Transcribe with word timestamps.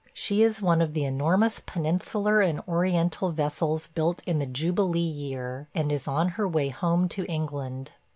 She 0.15 0.41
is 0.41 0.63
one 0.63 0.81
of 0.81 0.93
the 0.93 1.05
enormous 1.05 1.59
Peninsular 1.59 2.41
and 2.41 2.61
Oriental 2.67 3.29
vessels 3.29 3.85
built 3.85 4.23
in 4.25 4.39
the 4.39 4.47
Jubilee 4.47 4.97
year, 4.99 5.67
and 5.75 5.91
is 5.91 6.07
on 6.07 6.29
her 6.29 6.47
way 6.47 6.69
home 6.69 7.07
to 7.09 7.23
England. 7.25 7.91